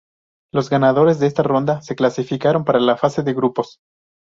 [0.51, 3.77] Los ganadores de esta ronda se clasificaron para la fase de grupos.